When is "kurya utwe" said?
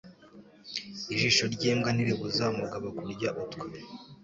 2.97-3.67